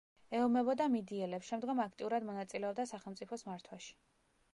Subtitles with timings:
[0.35, 3.93] ეომებოდა მიდიელებს, შემდგომ აქტიურად მონაწილეობდა სახელმწიფოს მართვაში.